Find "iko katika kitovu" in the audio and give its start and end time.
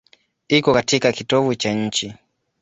0.47-1.55